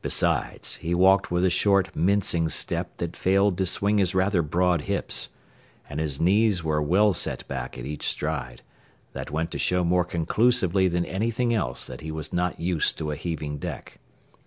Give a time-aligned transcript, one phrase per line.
[0.00, 4.80] Besides, he walked with a short mincing step that failed to swing his rather broad
[4.88, 5.28] hips,
[5.86, 8.62] and his knees were well set back at each stride,
[9.12, 13.10] that went to show more conclusively than anything else that he was not used to
[13.10, 13.98] a heaving deck.